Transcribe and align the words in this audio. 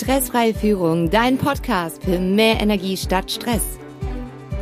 Stressfreie 0.00 0.54
Führung, 0.54 1.10
dein 1.10 1.38
Podcast 1.38 2.04
für 2.04 2.20
mehr 2.20 2.60
Energie 2.60 2.96
statt 2.96 3.32
Stress. 3.32 3.80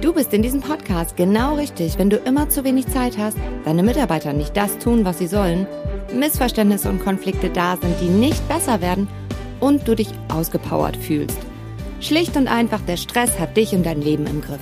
Du 0.00 0.14
bist 0.14 0.32
in 0.32 0.40
diesem 0.40 0.62
Podcast 0.62 1.14
genau 1.14 1.56
richtig, 1.56 1.98
wenn 1.98 2.08
du 2.08 2.16
immer 2.16 2.48
zu 2.48 2.64
wenig 2.64 2.86
Zeit 2.86 3.18
hast, 3.18 3.36
deine 3.66 3.82
Mitarbeiter 3.82 4.32
nicht 4.32 4.56
das 4.56 4.78
tun, 4.78 5.04
was 5.04 5.18
sie 5.18 5.26
sollen, 5.26 5.66
Missverständnisse 6.14 6.88
und 6.88 7.04
Konflikte 7.04 7.50
da 7.50 7.76
sind, 7.76 8.00
die 8.00 8.08
nicht 8.08 8.48
besser 8.48 8.80
werden 8.80 9.08
und 9.60 9.86
du 9.86 9.94
dich 9.94 10.08
ausgepowert 10.32 10.96
fühlst. 10.96 11.38
Schlicht 12.00 12.34
und 12.38 12.48
einfach, 12.48 12.80
der 12.80 12.96
Stress 12.96 13.38
hat 13.38 13.58
dich 13.58 13.74
und 13.74 13.84
dein 13.84 14.00
Leben 14.00 14.26
im 14.26 14.40
Griff. 14.40 14.60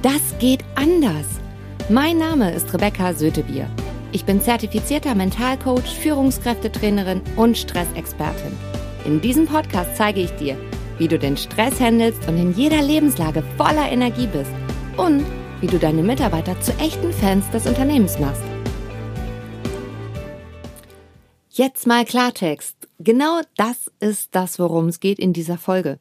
Das 0.00 0.38
geht 0.38 0.64
anders. 0.74 1.26
Mein 1.90 2.16
Name 2.16 2.50
ist 2.54 2.72
Rebecca 2.72 3.12
Sötebier. 3.12 3.68
Ich 4.10 4.24
bin 4.24 4.40
zertifizierter 4.40 5.14
Mentalcoach, 5.14 5.98
Führungskräftetrainerin 6.00 7.20
und 7.36 7.58
Stressexpertin. 7.58 8.71
In 9.04 9.20
diesem 9.20 9.46
Podcast 9.46 9.96
zeige 9.96 10.20
ich 10.20 10.30
dir, 10.32 10.56
wie 10.98 11.08
du 11.08 11.18
den 11.18 11.36
Stress 11.36 11.80
handelst 11.80 12.28
und 12.28 12.36
in 12.38 12.54
jeder 12.54 12.80
Lebenslage 12.80 13.42
voller 13.56 13.90
Energie 13.90 14.28
bist 14.28 14.52
und 14.96 15.24
wie 15.60 15.66
du 15.66 15.78
deine 15.78 16.04
Mitarbeiter 16.04 16.60
zu 16.60 16.72
echten 16.78 17.12
Fans 17.12 17.50
des 17.50 17.66
Unternehmens 17.66 18.20
machst. 18.20 18.42
Jetzt 21.50 21.86
mal 21.86 22.04
Klartext. 22.04 22.76
Genau 23.00 23.40
das 23.56 23.90
ist 23.98 24.36
das, 24.36 24.60
worum 24.60 24.86
es 24.86 25.00
geht 25.00 25.18
in 25.18 25.32
dieser 25.32 25.58
Folge. 25.58 25.98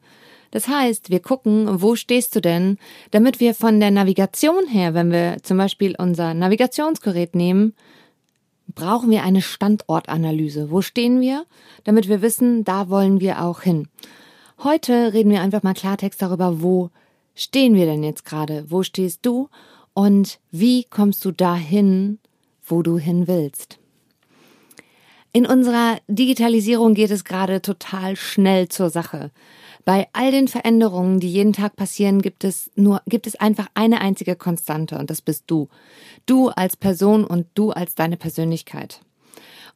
Das 0.51 0.67
heißt, 0.67 1.09
wir 1.09 1.21
gucken, 1.21 1.81
wo 1.81 1.95
stehst 1.95 2.35
du 2.35 2.41
denn, 2.41 2.77
damit 3.09 3.39
wir 3.39 3.55
von 3.55 3.79
der 3.79 3.89
Navigation 3.89 4.67
her, 4.67 4.93
wenn 4.93 5.11
wir 5.11 5.37
zum 5.41 5.57
Beispiel 5.57 5.95
unser 5.97 6.35
Navigationsgerät 6.35 7.33
nehmen, 7.35 7.73
brauchen 8.67 9.09
wir 9.09 9.23
eine 9.23 9.41
Standortanalyse. 9.41 10.71
Wo 10.71 10.81
stehen 10.81 11.21
wir? 11.21 11.45
Damit 11.83 12.07
wir 12.07 12.21
wissen, 12.21 12.63
da 12.63 12.89
wollen 12.89 13.19
wir 13.19 13.41
auch 13.41 13.61
hin. 13.61 13.87
Heute 14.63 15.13
reden 15.13 15.31
wir 15.31 15.41
einfach 15.41 15.63
mal 15.63 15.73
Klartext 15.73 16.21
darüber, 16.21 16.61
wo 16.61 16.89
stehen 17.35 17.73
wir 17.75 17.85
denn 17.85 18.03
jetzt 18.03 18.25
gerade? 18.25 18.65
Wo 18.69 18.83
stehst 18.83 19.25
du? 19.25 19.49
Und 19.93 20.39
wie 20.51 20.85
kommst 20.85 21.25
du 21.25 21.31
dahin, 21.31 22.19
wo 22.63 22.81
du 22.81 22.97
hin 22.97 23.27
willst? 23.27 23.80
In 25.33 25.45
unserer 25.45 25.97
Digitalisierung 26.07 26.93
geht 26.93 27.09
es 27.09 27.23
gerade 27.23 27.61
total 27.61 28.17
schnell 28.17 28.67
zur 28.67 28.89
Sache. 28.89 29.31
Bei 29.85 30.07
all 30.11 30.31
den 30.31 30.49
Veränderungen, 30.49 31.21
die 31.21 31.31
jeden 31.31 31.53
Tag 31.53 31.77
passieren, 31.77 32.21
gibt 32.21 32.43
es 32.43 32.69
nur, 32.75 33.01
gibt 33.07 33.27
es 33.27 33.35
einfach 33.37 33.67
eine 33.73 34.01
einzige 34.01 34.35
Konstante 34.35 34.97
und 34.97 35.09
das 35.09 35.21
bist 35.21 35.45
du. 35.47 35.69
Du 36.25 36.49
als 36.49 36.75
Person 36.75 37.23
und 37.23 37.47
du 37.53 37.71
als 37.71 37.95
deine 37.95 38.17
Persönlichkeit. 38.17 38.99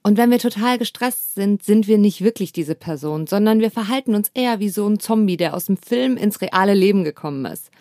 Und 0.04 0.18
wenn 0.18 0.30
wir 0.30 0.40
total 0.40 0.78
gestresst 0.78 1.36
sind, 1.36 1.64
sind 1.64 1.88
wir 1.88 1.98
nicht 1.98 2.22
wirklich 2.22 2.52
diese 2.52 2.76
Person, 2.76 3.26
sondern 3.26 3.62
wir 3.62 3.72
verhalten 3.72 4.14
uns 4.14 4.30
eher 4.34 4.60
wie 4.60 4.70
so 4.70 4.86
ein 4.88 5.00
Zombie, 5.00 5.38
der 5.38 5.56
aus 5.56 5.66
dem 5.66 5.78
Film 5.78 6.18
ins 6.18 6.42
reale 6.42 6.74
Leben 6.74 7.04
gekommen 7.06 7.46
ist. 7.46 7.72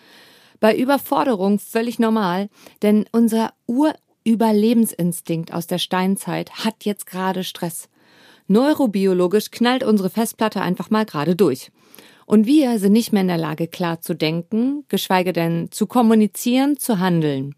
Bei 0.59 0.75
Überforderung 0.75 1.59
völlig 1.59 1.99
normal, 1.99 2.49
denn 2.81 3.05
unser 3.11 3.53
Urüberlebensinstinkt 4.25 5.53
aus 5.53 5.67
der 5.67 5.77
Steinzeit 5.77 6.51
hat 6.65 6.83
jetzt 6.83 7.05
gerade 7.05 7.43
Stress. 7.43 7.89
Neurobiologisch 8.47 9.51
knallt 9.51 9.83
unsere 9.83 10.09
Festplatte 10.09 10.61
einfach 10.61 10.89
mal 10.89 11.05
gerade 11.05 11.35
durch. 11.35 11.71
Und 12.25 12.47
wir 12.47 12.79
sind 12.79 12.93
nicht 12.93 13.13
mehr 13.13 13.21
in 13.21 13.27
der 13.27 13.37
Lage, 13.37 13.67
klar 13.67 14.01
zu 14.01 14.15
denken, 14.15 14.83
geschweige 14.89 15.31
denn 15.31 15.71
zu 15.71 15.85
kommunizieren, 15.85 16.77
zu 16.77 16.99
handeln. 16.99 17.55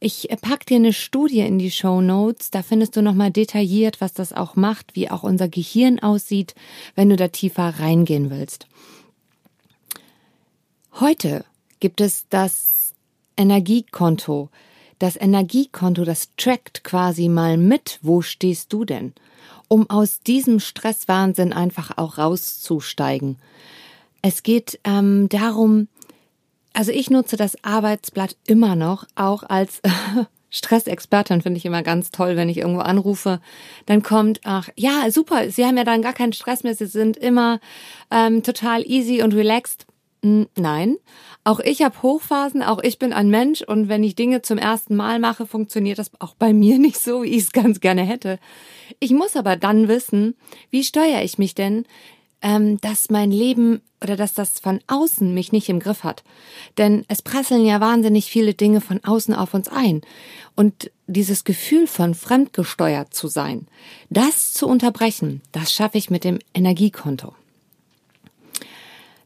Ich 0.00 0.28
pack 0.40 0.66
dir 0.66 0.76
eine 0.76 0.92
Studie 0.92 1.40
in 1.40 1.58
die 1.58 1.70
Show 1.70 2.00
Notes. 2.00 2.50
Da 2.50 2.62
findest 2.62 2.96
du 2.96 3.02
nochmal 3.02 3.30
detailliert, 3.30 4.00
was 4.00 4.12
das 4.12 4.32
auch 4.32 4.56
macht, 4.56 4.96
wie 4.96 5.10
auch 5.10 5.22
unser 5.22 5.48
Gehirn 5.48 6.00
aussieht, 6.00 6.54
wenn 6.96 7.08
du 7.08 7.16
da 7.16 7.28
tiefer 7.28 7.74
reingehen 7.78 8.30
willst. 8.30 8.66
Heute 10.98 11.44
gibt 11.78 12.00
es 12.00 12.26
das 12.28 12.94
Energiekonto. 13.36 14.50
Das 15.02 15.16
Energiekonto, 15.16 16.04
das 16.04 16.28
trackt 16.36 16.84
quasi 16.84 17.28
mal 17.28 17.56
mit, 17.56 17.98
wo 18.02 18.22
stehst 18.22 18.72
du 18.72 18.84
denn? 18.84 19.12
um 19.72 19.88
aus 19.88 20.20
diesem 20.20 20.60
Stresswahnsinn 20.60 21.54
einfach 21.54 21.92
auch 21.96 22.18
rauszusteigen. 22.18 23.38
Es 24.20 24.42
geht 24.42 24.78
ähm, 24.84 25.30
darum, 25.30 25.88
also 26.74 26.92
ich 26.92 27.08
nutze 27.08 27.38
das 27.38 27.56
Arbeitsblatt 27.64 28.36
immer 28.46 28.76
noch, 28.76 29.06
auch 29.14 29.44
als 29.44 29.80
Stressexpertin 30.50 31.40
finde 31.40 31.56
ich 31.56 31.64
immer 31.64 31.82
ganz 31.82 32.10
toll, 32.10 32.36
wenn 32.36 32.50
ich 32.50 32.58
irgendwo 32.58 32.82
anrufe, 32.82 33.40
dann 33.86 34.02
kommt, 34.02 34.40
ach 34.44 34.68
ja, 34.76 35.10
super, 35.10 35.50
Sie 35.50 35.64
haben 35.64 35.78
ja 35.78 35.84
dann 35.84 36.02
gar 36.02 36.12
keinen 36.12 36.34
Stress 36.34 36.64
mehr, 36.64 36.74
Sie 36.74 36.84
sind 36.84 37.16
immer 37.16 37.58
ähm, 38.10 38.42
total 38.42 38.86
easy 38.86 39.22
und 39.22 39.32
relaxed. 39.32 39.86
Nein, 40.24 40.98
auch 41.42 41.58
ich 41.58 41.82
habe 41.82 42.00
Hochphasen, 42.00 42.62
auch 42.62 42.80
ich 42.80 43.00
bin 43.00 43.12
ein 43.12 43.28
Mensch 43.28 43.62
und 43.62 43.88
wenn 43.88 44.04
ich 44.04 44.14
Dinge 44.14 44.40
zum 44.42 44.56
ersten 44.56 44.94
Mal 44.94 45.18
mache, 45.18 45.46
funktioniert 45.46 45.98
das 45.98 46.12
auch 46.20 46.36
bei 46.36 46.52
mir 46.52 46.78
nicht 46.80 47.00
so, 47.00 47.24
wie 47.24 47.30
ich 47.30 47.44
es 47.44 47.52
ganz 47.52 47.80
gerne 47.80 48.02
hätte. 48.02 48.38
Ich 49.00 49.10
muss 49.10 49.34
aber 49.34 49.56
dann 49.56 49.88
wissen, 49.88 50.36
wie 50.70 50.84
steuere 50.84 51.24
ich 51.24 51.38
mich 51.38 51.56
denn, 51.56 51.86
ähm, 52.40 52.80
dass 52.80 53.10
mein 53.10 53.32
Leben 53.32 53.82
oder 54.00 54.14
dass 54.14 54.32
das 54.32 54.60
von 54.60 54.80
außen 54.86 55.34
mich 55.34 55.50
nicht 55.50 55.68
im 55.68 55.80
Griff 55.80 56.04
hat. 56.04 56.22
Denn 56.78 57.04
es 57.08 57.22
prasseln 57.22 57.64
ja 57.64 57.80
wahnsinnig 57.80 58.26
viele 58.26 58.54
Dinge 58.54 58.80
von 58.80 59.02
außen 59.02 59.34
auf 59.34 59.54
uns 59.54 59.68
ein. 59.68 60.02
Und 60.54 60.92
dieses 61.08 61.42
Gefühl 61.42 61.88
von 61.88 62.14
fremdgesteuert 62.14 63.12
zu 63.12 63.26
sein, 63.26 63.66
das 64.08 64.52
zu 64.52 64.68
unterbrechen, 64.68 65.40
das 65.50 65.72
schaffe 65.72 65.98
ich 65.98 66.10
mit 66.10 66.22
dem 66.22 66.38
Energiekonto. 66.54 67.34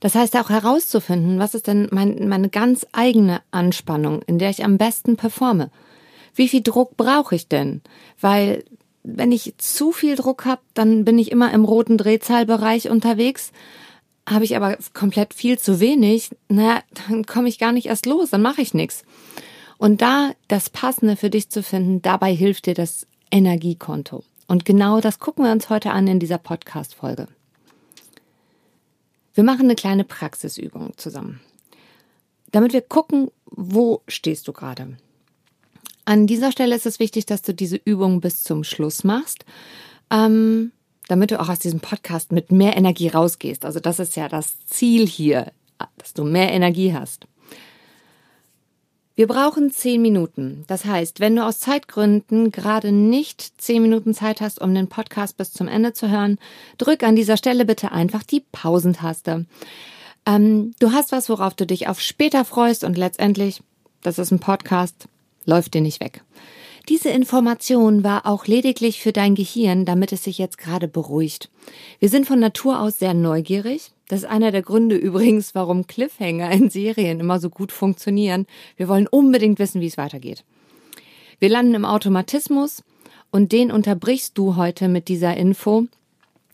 Das 0.06 0.15
heißt 0.15 0.37
auch 0.37 0.50
herauszufinden, 0.50 1.41
was 1.41 1.56
ist 1.56 1.67
denn 1.67 1.89
mein, 1.91 2.28
meine 2.28 2.49
ganz 2.49 2.87
eigene 2.93 3.41
Anspannung, 3.50 4.22
in 4.22 4.39
der 4.39 4.50
ich 4.50 4.62
am 4.62 4.78
besten 4.78 5.17
performe. 5.17 5.69
Wie 6.33 6.47
viel 6.47 6.62
Druck 6.62 6.97
brauche 6.97 7.34
ich 7.34 7.49
denn? 7.49 7.83
Weil 8.21 8.62
wenn 9.03 9.33
ich 9.33 9.55
zu 9.59 9.91
viel 9.91 10.15
Druck 10.15 10.45
habe, 10.45 10.61
dann 10.75 11.05
bin 11.05 11.19
ich 11.19 11.33
immer 11.33 11.53
im 11.53 11.65
roten 11.65 11.99
Drehzahlbereich 11.99 12.89
unterwegs. 12.89 13.50
Habe 14.28 14.45
ich 14.45 14.55
aber 14.55 14.78
komplett 14.95 15.34
viel 15.34 15.59
zu 15.59 15.81
wenig, 15.81 16.31
naja, 16.49 16.83
dann 17.09 17.27
komme 17.27 17.49
ich 17.49 17.59
gar 17.59 17.72
nicht 17.72 17.87
erst 17.87 18.06
los, 18.06 18.31
dann 18.31 18.43
mache 18.43 18.62
ich 18.62 18.75
nichts. 18.75 19.03
Und 19.77 20.03
da 20.03 20.31
das 20.47 20.71
Passende 20.71 21.16
für 21.16 21.31
dich 21.31 21.50
zu 21.50 21.65
finden, 21.65 22.00
dabei 22.00 22.33
hilft 22.33 22.66
dir 22.66 22.75
das 22.75 23.09
Energiekonto. 23.33 24.22
Und 24.47 24.65
genau 24.65 25.00
das 25.00 25.19
gucken 25.19 25.45
wir 25.45 25.50
uns 25.50 25.69
heute 25.69 25.91
an 25.91 26.06
in 26.06 26.21
dieser 26.21 26.39
Podcast-Folge. 26.39 27.27
Wir 29.37 29.45
machen 29.45 29.67
eine 29.67 29.75
kleine 29.75 30.05
Praxisübung 30.05 30.95
zusammen, 30.97 31.41
damit 32.53 32.73
wir 32.73 32.81
gucken, 32.81 33.31
wo 33.45 34.01
stehst 34.09 34.49
du 34.49 34.55
gerade. 34.55 34.97
An 36.07 36.27
dieser 36.27 36.53
Stelle 36.53 36.75
ist 36.75 36.87
es 36.87 37.01
wichtig, 37.01 37.27
dass 37.27 37.43
du 37.43 37.53
diese 37.53 37.77
Übung 37.77 38.23
bis 38.23 38.43
zum 38.43 38.65
Schluss 38.65 39.05
machst, 39.05 39.45
ähm, 40.11 40.73
damit 41.09 41.33
du 41.33 41.39
auch 41.39 41.51
aus 41.51 41.59
diesem 41.59 41.81
Podcast 41.81 42.33
mit 42.33 42.51
mehr 42.51 42.79
Energie 42.79 43.09
rausgehst. 43.09 43.67
Also 43.67 43.79
das 43.79 43.99
ist 43.99 44.17
ja 44.17 44.31
das 44.31 44.57
Ziel 44.65 45.07
hier, 45.07 45.53
dass 45.99 46.15
du 46.15 46.25
mehr 46.25 46.51
Energie 46.51 46.95
hast. 46.95 47.27
Wir 49.16 49.27
brauchen 49.27 49.71
zehn 49.71 50.03
Minuten. 50.03 50.65
Das 50.66 50.84
heißt, 50.84 51.21
wenn 51.21 51.34
du 51.34 51.43
aus 51.43 51.59
Zeitgründen 51.59 52.53
gerade 52.53 52.93
nicht 52.93 53.59
zehn 53.59 53.81
Minuten 53.81 54.12
Zeit 54.12 54.43
hast, 54.43 54.60
um 54.60 54.75
den 54.75 54.88
Podcast 54.88 55.38
bis 55.38 55.54
zum 55.54 55.69
Ende 55.69 55.94
zu 55.94 56.10
hören, 56.10 56.38
drück 56.77 57.03
an 57.03 57.16
dieser 57.16 57.38
Stelle 57.38 57.65
bitte 57.65 57.93
einfach 57.93 58.22
die 58.22 58.44
Pausentaste. 58.53 59.47
Ähm, 60.27 60.75
du 60.81 60.93
hast 60.93 61.12
was, 61.12 61.31
worauf 61.31 61.54
du 61.54 61.65
dich 61.66 61.88
auf 61.88 61.99
später 61.99 62.44
freust 62.44 62.84
und 62.84 62.99
letztendlich, 62.99 63.62
das 64.03 64.19
ist 64.19 64.32
ein 64.32 64.38
Podcast, 64.38 65.09
läuft 65.47 65.72
dir 65.72 65.81
nicht 65.81 66.00
weg. 66.00 66.22
Diese 66.89 67.09
Information 67.09 68.05
war 68.05 68.27
auch 68.27 68.47
lediglich 68.47 69.01
für 69.01 69.13
dein 69.13 69.35
Gehirn, 69.35 69.85
damit 69.85 70.13
es 70.13 70.23
sich 70.23 70.39
jetzt 70.39 70.57
gerade 70.57 70.87
beruhigt. 70.87 71.51
Wir 71.99 72.09
sind 72.09 72.27
von 72.27 72.39
Natur 72.39 72.81
aus 72.81 73.01
sehr 73.01 73.13
neugierig. 73.13 73.91
Das 74.07 74.21
ist 74.21 74.27
einer 74.27 74.53
der 74.53 74.63
Gründe 74.63 74.95
übrigens, 74.95 75.57
warum 75.57 75.89
Cliffhanger 75.89 76.49
in 76.53 76.71
Serien 76.71 77.19
immer 77.19 77.41
so 77.41 77.51
gut 77.51 77.72
funktionieren. 77.72 78.47
Wir 78.77 78.87
wollen 78.87 79.09
unbedingt 79.09 79.59
wissen, 79.59 79.81
wie 79.81 79.89
es 79.89 79.99
weitergeht. 79.99 80.45
Wir 81.41 81.49
landen 81.49 81.75
im 81.75 81.84
Automatismus 81.84 82.84
und 83.33 83.51
den 83.51 83.72
unterbrichst 83.72 84.39
du 84.39 84.55
heute 84.55 84.87
mit 84.87 85.09
dieser 85.09 85.37
Info. 85.37 85.87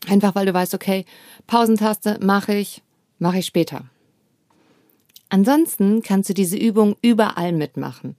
Einfach 0.09 0.35
weil 0.35 0.47
du 0.47 0.55
weißt, 0.55 0.75
okay, 0.75 1.05
Pausentaste 1.47 2.19
mache 2.23 2.55
ich, 2.55 2.83
mache 3.19 3.39
ich 3.39 3.47
später. 3.47 3.85
Ansonsten 5.29 6.03
kannst 6.03 6.31
du 6.31 6.35
diese 6.35 6.57
Übung 6.57 6.97
überall 7.03 7.53
mitmachen. 7.53 8.17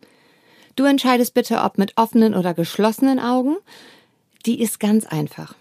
Du 0.76 0.86
entscheidest 0.86 1.34
bitte, 1.34 1.62
ob 1.62 1.78
mit 1.78 1.98
offenen 1.98 2.34
oder 2.34 2.54
geschlossenen 2.54 3.20
Augen. 3.20 3.58
Die 4.46 4.62
ist 4.62 4.80
ganz 4.80 5.06
einfach. 5.06 5.56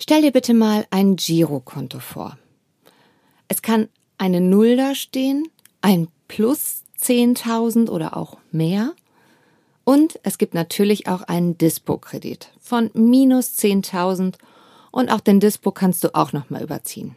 Stell 0.00 0.22
dir 0.22 0.32
bitte 0.32 0.54
mal 0.54 0.86
ein 0.90 1.16
Girokonto 1.16 1.98
vor. 1.98 2.38
Es 3.48 3.62
kann 3.62 3.88
eine 4.18 4.40
Null 4.40 4.76
da 4.76 4.94
stehen, 4.94 5.48
ein 5.80 6.08
Plus 6.28 6.82
10.000 7.00 7.88
oder 7.88 8.16
auch 8.16 8.36
mehr. 8.52 8.92
Und 9.84 10.20
es 10.22 10.36
gibt 10.36 10.52
natürlich 10.52 11.08
auch 11.08 11.22
einen 11.22 11.56
Dispo-Kredit 11.56 12.50
von 12.60 12.90
minus 12.92 13.56
10.000 13.58 14.34
Und 14.90 15.10
auch 15.10 15.20
den 15.20 15.40
Dispo 15.40 15.70
kannst 15.70 16.04
du 16.04 16.14
auch 16.14 16.32
nochmal 16.32 16.62
überziehen. 16.62 17.16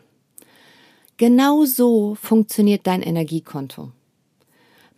Genau 1.18 1.66
so 1.66 2.16
funktioniert 2.16 2.88
dein 2.88 3.02
Energiekonto. 3.02 3.92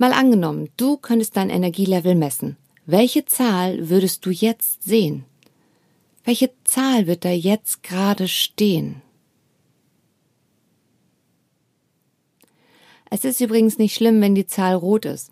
Mal 0.04 0.12
angenommen, 0.12 0.68
du 0.76 0.98
könntest 0.98 1.38
dein 1.38 1.50
Energielevel 1.50 2.14
messen. 2.14 2.58
Welche 2.86 3.24
Zahl 3.24 3.88
würdest 3.88 4.26
du 4.26 4.32
jetzt 4.32 4.84
sehen? 4.84 5.24
Welche 6.26 6.52
Zahl 6.66 7.08
wird 7.08 7.24
da 7.24 7.30
jetzt 7.30 7.84
gerade 7.84 8.28
stehen? 8.28 9.02
Es 13.10 13.24
ist 13.24 13.40
übrigens 13.40 13.78
nicht 13.78 13.96
schlimm, 13.96 14.20
wenn 14.20 14.36
die 14.36 14.46
Zahl 14.46 14.76
rot 14.76 15.06
ist. 15.06 15.32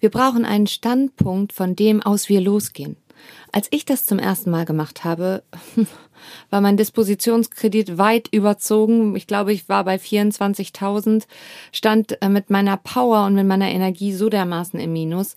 Wir 0.00 0.10
brauchen 0.10 0.44
einen 0.44 0.66
Standpunkt, 0.66 1.52
von 1.52 1.76
dem 1.76 2.02
aus 2.02 2.28
wir 2.28 2.40
losgehen. 2.40 2.96
Als 3.52 3.68
ich 3.70 3.84
das 3.84 4.04
zum 4.04 4.18
ersten 4.18 4.50
Mal 4.50 4.64
gemacht 4.64 5.04
habe, 5.04 5.42
war 6.50 6.60
mein 6.60 6.76
Dispositionskredit 6.76 7.98
weit 7.98 8.28
überzogen. 8.32 9.16
Ich 9.16 9.26
glaube, 9.26 9.52
ich 9.52 9.68
war 9.68 9.84
bei 9.84 9.96
24.000, 9.96 11.24
stand 11.72 12.20
äh, 12.22 12.28
mit 12.28 12.50
meiner 12.50 12.76
Power 12.76 13.24
und 13.26 13.34
mit 13.34 13.46
meiner 13.46 13.68
Energie 13.68 14.12
so 14.12 14.28
dermaßen 14.28 14.78
im 14.78 14.92
Minus. 14.92 15.34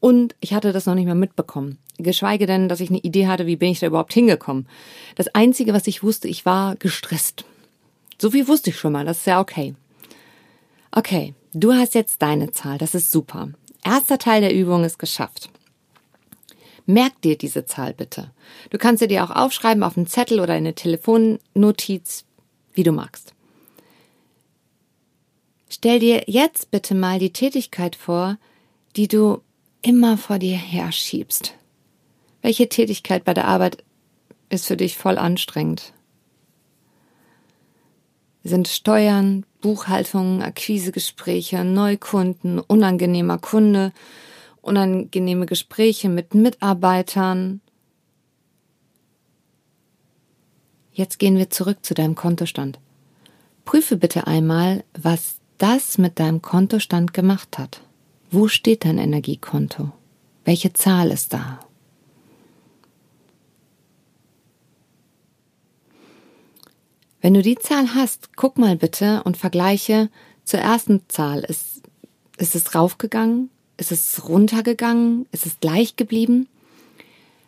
Und 0.00 0.34
ich 0.40 0.52
hatte 0.52 0.72
das 0.72 0.86
noch 0.86 0.96
nicht 0.96 1.06
mal 1.06 1.14
mitbekommen. 1.14 1.78
Geschweige 1.98 2.46
denn, 2.46 2.68
dass 2.68 2.80
ich 2.80 2.90
eine 2.90 2.98
Idee 2.98 3.28
hatte, 3.28 3.46
wie 3.46 3.56
bin 3.56 3.70
ich 3.70 3.78
da 3.78 3.86
überhaupt 3.86 4.12
hingekommen. 4.12 4.66
Das 5.14 5.28
Einzige, 5.34 5.72
was 5.72 5.86
ich 5.86 6.02
wusste, 6.02 6.26
ich 6.26 6.44
war 6.44 6.74
gestresst. 6.76 7.44
So 8.20 8.30
viel 8.30 8.48
wusste 8.48 8.70
ich 8.70 8.78
schon 8.78 8.92
mal, 8.92 9.04
das 9.04 9.18
ist 9.18 9.26
ja 9.26 9.40
okay. 9.40 9.74
Okay, 10.90 11.34
du 11.54 11.72
hast 11.72 11.94
jetzt 11.94 12.20
deine 12.20 12.50
Zahl, 12.50 12.78
das 12.78 12.94
ist 12.94 13.12
super. 13.12 13.50
Erster 13.84 14.18
Teil 14.18 14.40
der 14.40 14.54
Übung 14.54 14.84
ist 14.84 14.98
geschafft. 14.98 15.50
Merk 16.86 17.20
dir 17.22 17.38
diese 17.38 17.64
Zahl 17.64 17.94
bitte. 17.94 18.30
Du 18.70 18.78
kannst 18.78 19.00
sie 19.00 19.08
dir 19.08 19.24
auch 19.24 19.30
aufschreiben 19.30 19.82
auf 19.82 19.96
einen 19.96 20.06
Zettel 20.06 20.40
oder 20.40 20.54
eine 20.54 20.74
Telefonnotiz, 20.74 22.24
wie 22.74 22.82
du 22.82 22.92
magst. 22.92 23.34
Stell 25.68 26.00
dir 26.00 26.24
jetzt 26.26 26.70
bitte 26.70 26.94
mal 26.94 27.18
die 27.18 27.32
Tätigkeit 27.32 27.96
vor, 27.96 28.36
die 28.96 29.08
du 29.08 29.40
immer 29.80 30.18
vor 30.18 30.38
dir 30.38 30.56
herschiebst. 30.56 31.54
Welche 32.42 32.68
Tätigkeit 32.68 33.24
bei 33.24 33.34
der 33.34 33.46
Arbeit 33.46 33.82
ist 34.50 34.66
für 34.66 34.76
dich 34.76 34.96
voll 34.96 35.16
anstrengend? 35.16 35.92
Sind 38.44 38.68
Steuern, 38.68 39.46
Buchhaltung, 39.60 40.42
Akquisegespräche, 40.42 41.64
Neukunden, 41.64 42.58
unangenehmer 42.58 43.38
Kunde, 43.38 43.92
unangenehme 44.62 45.46
Gespräche 45.46 46.08
mit 46.08 46.34
Mitarbeitern. 46.34 47.60
Jetzt 50.92 51.18
gehen 51.18 51.36
wir 51.36 51.50
zurück 51.50 51.78
zu 51.82 51.94
deinem 51.94 52.14
Kontostand. 52.14 52.78
Prüfe 53.64 53.96
bitte 53.96 54.26
einmal, 54.26 54.84
was 54.94 55.36
das 55.58 55.98
mit 55.98 56.18
deinem 56.18 56.42
Kontostand 56.42 57.12
gemacht 57.14 57.58
hat. 57.58 57.82
Wo 58.30 58.48
steht 58.48 58.84
dein 58.84 58.98
Energiekonto? 58.98 59.92
Welche 60.44 60.72
Zahl 60.72 61.10
ist 61.10 61.32
da? 61.32 61.60
Wenn 67.20 67.34
du 67.34 67.42
die 67.42 67.56
Zahl 67.56 67.94
hast, 67.94 68.36
guck 68.36 68.58
mal 68.58 68.76
bitte 68.76 69.22
und 69.22 69.36
vergleiche 69.36 70.10
zur 70.44 70.58
ersten 70.58 71.08
Zahl. 71.08 71.40
Ist, 71.40 71.82
ist 72.36 72.56
es 72.56 72.74
raufgegangen? 72.74 73.48
Ist 73.82 73.90
es 73.90 74.28
runtergegangen? 74.28 75.26
Ist 75.32 75.44
es 75.44 75.58
gleich 75.58 75.96
geblieben? 75.96 76.46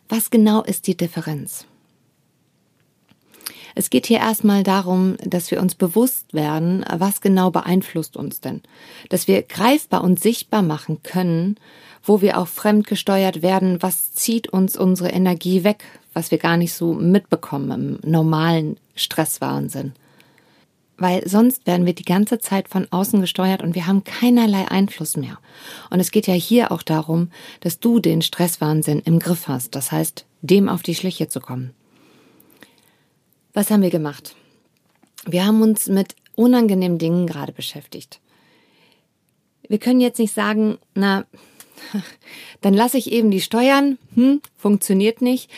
Was 0.09 0.31
genau 0.31 0.63
ist 0.63 0.85
die 0.85 0.97
Differenz? 0.97 1.65
Es 3.73 3.89
geht 3.89 4.05
hier 4.05 4.17
erstmal 4.17 4.63
darum, 4.63 5.15
dass 5.23 5.49
wir 5.49 5.61
uns 5.61 5.75
bewusst 5.75 6.33
werden, 6.33 6.83
was 6.93 7.21
genau 7.21 7.51
beeinflusst 7.51 8.17
uns 8.17 8.41
denn. 8.41 8.63
Dass 9.07 9.29
wir 9.29 9.43
greifbar 9.43 10.03
und 10.03 10.19
sichtbar 10.19 10.61
machen 10.61 11.01
können, 11.03 11.55
wo 12.03 12.19
wir 12.19 12.37
auch 12.37 12.49
fremdgesteuert 12.49 13.41
werden, 13.41 13.81
was 13.81 14.11
zieht 14.11 14.49
uns 14.49 14.75
unsere 14.75 15.11
Energie 15.11 15.63
weg, 15.63 15.85
was 16.11 16.31
wir 16.31 16.37
gar 16.37 16.57
nicht 16.57 16.73
so 16.73 16.93
mitbekommen 16.93 17.99
im 18.03 18.11
normalen 18.11 18.75
Stresswahnsinn 18.95 19.93
weil 20.97 21.27
sonst 21.27 21.67
werden 21.67 21.85
wir 21.85 21.93
die 21.93 22.05
ganze 22.05 22.39
Zeit 22.39 22.69
von 22.69 22.87
außen 22.89 23.21
gesteuert 23.21 23.61
und 23.61 23.75
wir 23.75 23.87
haben 23.87 24.03
keinerlei 24.03 24.69
Einfluss 24.69 25.17
mehr. 25.17 25.39
Und 25.89 25.99
es 25.99 26.11
geht 26.11 26.27
ja 26.27 26.33
hier 26.33 26.71
auch 26.71 26.83
darum, 26.83 27.29
dass 27.59 27.79
du 27.79 27.99
den 27.99 28.21
Stresswahnsinn 28.21 28.99
im 28.99 29.19
Griff 29.19 29.47
hast, 29.47 29.75
das 29.75 29.91
heißt, 29.91 30.25
dem 30.41 30.69
auf 30.69 30.83
die 30.83 30.95
Schliche 30.95 31.27
zu 31.27 31.39
kommen. 31.39 31.73
Was 33.53 33.71
haben 33.71 33.81
wir 33.81 33.89
gemacht? 33.89 34.35
Wir 35.25 35.45
haben 35.45 35.61
uns 35.61 35.87
mit 35.87 36.15
unangenehmen 36.35 36.97
Dingen 36.97 37.25
gerade 37.25 37.51
beschäftigt. 37.51 38.19
Wir 39.67 39.79
können 39.79 40.01
jetzt 40.01 40.19
nicht 40.19 40.33
sagen, 40.33 40.77
na, 40.93 41.25
dann 42.61 42.73
lasse 42.73 42.97
ich 42.97 43.11
eben 43.11 43.31
die 43.31 43.41
Steuern. 43.41 43.97
Hm, 44.15 44.41
funktioniert 44.57 45.21
nicht. 45.21 45.49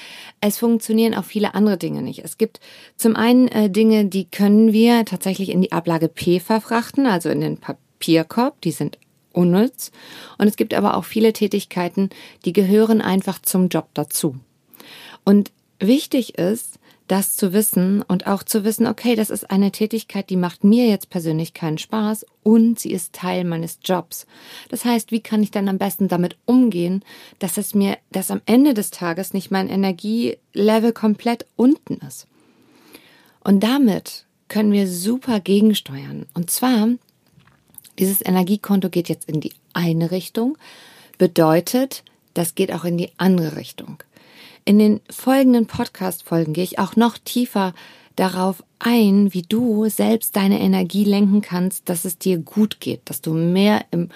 Es 0.42 0.58
funktionieren 0.58 1.16
auch 1.16 1.26
viele 1.26 1.56
andere 1.56 1.78
Dinge 1.78 2.02
nicht. 2.02 2.24
Es 2.24 2.38
gibt 2.38 2.60
zum 2.96 3.16
einen 3.16 3.48
äh, 3.48 3.70
Dinge, 3.70 4.06
die 4.06 4.26
können 4.26 4.74
wir 4.74 5.06
tatsächlich 5.06 5.50
in 5.50 5.62
die 5.62 5.72
Ablage 5.72 6.08
P 6.08 6.40
verfrachten, 6.40 7.06
also 7.06 7.30
in 7.30 7.42
den 7.42 7.58
Papierkorb. 7.58 8.62
Die 8.62 8.72
sind 8.72 8.98
unnütz. 9.34 9.92
Und 10.38 10.48
es 10.48 10.56
gibt 10.56 10.74
aber 10.74 10.98
auch 10.98 11.06
viele 11.06 11.32
Tätigkeiten, 11.34 12.10
die 12.46 12.54
gehören 12.54 13.02
einfach 13.02 13.42
zum 13.42 13.70
Job 13.70 13.88
dazu. 13.94 14.36
Und 15.24 15.52
wichtig 15.80 16.38
ist, 16.38 16.80
das 17.08 17.36
zu 17.38 17.54
wissen 17.54 18.02
und 18.02 18.28
auch 18.28 18.44
zu 18.44 18.64
wissen, 18.64 18.86
okay, 18.86 19.16
das 19.16 19.30
ist 19.30 19.50
eine 19.50 19.72
Tätigkeit, 19.72 20.30
die 20.30 20.36
macht 20.36 20.64
mir 20.64 20.88
jetzt 20.88 21.10
persönlich 21.10 21.54
keinen 21.54 21.78
Spaß 21.78 22.26
und 22.44 22.80
sie 22.80 22.92
ist 22.92 23.14
Teil 23.14 23.44
meines 23.46 23.80
Jobs. 23.84 24.28
Das 24.70 24.84
heißt, 24.84 25.12
wie 25.12 25.22
kann 25.22 25.42
ich 25.42 25.52
dann 25.52 25.70
am 25.70 25.78
besten 25.78 26.08
damit 26.10 26.36
umgehen, 26.46 27.04
dass 27.40 27.58
es 27.58 27.74
mir, 27.74 27.98
dass 28.12 28.32
am 28.32 28.42
Ende 28.46 28.74
des 28.74 28.92
Tages 28.92 29.34
nicht 29.34 29.52
mein 29.52 29.70
Energielevel 29.70 30.92
komplett 30.92 31.46
unten 31.56 31.96
ist? 32.06 32.28
Und 33.42 33.62
damit 33.62 34.26
können 34.50 34.74
wir 34.74 34.88
super 34.88 35.40
gegensteuern. 35.40 36.26
Und 36.34 36.52
zwar, 36.52 36.90
dieses 38.00 38.26
Energiekonto 38.26 38.90
geht 38.90 39.08
jetzt 39.08 39.30
in 39.30 39.40
die 39.40 39.54
eine 39.74 40.12
Richtung, 40.12 40.58
bedeutet, 41.18 42.04
das 42.34 42.56
geht 42.56 42.72
auch 42.72 42.84
in 42.84 42.98
die 42.98 43.12
andere 43.18 43.56
Richtung. 43.56 44.04
In 44.68 44.80
den 44.80 45.00
folgenden 45.10 45.66
Podcast-Folgen 45.66 46.52
gehe 46.52 46.66
ich 46.66 46.78
auch 46.78 46.98
noch 46.98 47.18
tiefer 47.18 47.74
darauf 48.18 48.62
ein, 48.80 49.34
wie 49.34 49.44
du 49.44 49.88
selbst 49.88 50.36
deine 50.36 50.60
Energie 50.60 51.06
lenken 51.06 51.42
kannst, 51.42 51.88
dass 51.88 52.04
es 52.04 52.18
dir 52.18 52.38
gut 52.38 52.82
geht, 52.82 53.00
dass 53.06 53.22
du 53.22 53.34
mehr 53.34 53.86
im 53.92 54.10